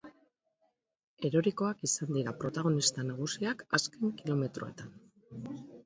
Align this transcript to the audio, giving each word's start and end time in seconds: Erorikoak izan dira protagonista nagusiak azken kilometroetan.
Erorikoak 1.29 1.85
izan 1.89 2.15
dira 2.17 2.35
protagonista 2.41 3.07
nagusiak 3.13 3.65
azken 3.81 4.19
kilometroetan. 4.23 5.03